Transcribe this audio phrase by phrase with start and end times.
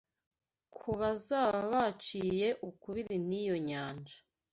[0.75, 4.17] Ku bazaba baciye ukubiri n’iyo nyanja